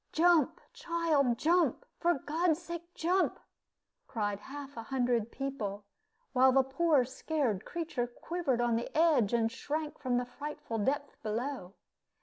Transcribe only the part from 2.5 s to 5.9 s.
sake, jump!" cried half a hundred people,